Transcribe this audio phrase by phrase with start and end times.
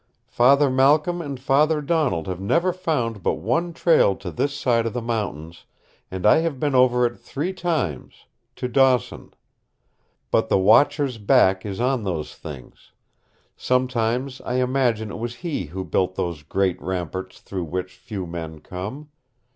[0.31, 4.93] Father Malcolm and father Donald have never found but one trail to this side of
[4.93, 5.65] the mountains,
[6.09, 8.25] and I have been over it three times
[8.55, 9.31] to Dawson.
[10.31, 12.93] But the Watcher's back is on those things.
[13.55, 18.59] Sometimes I imagine it was he who built those great ramparts through which few men
[18.59, 19.09] come.